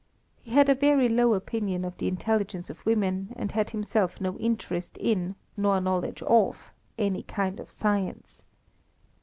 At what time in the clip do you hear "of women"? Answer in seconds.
2.71-3.33